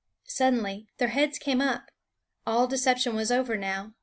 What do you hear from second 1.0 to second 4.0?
heads came up. All deception was over now.